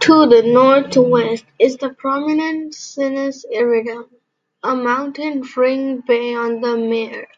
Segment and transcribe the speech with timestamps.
[0.00, 4.10] To the northwest is the prominent Sinus Iridum,
[4.62, 7.28] a mountain-ringed bay on the mare.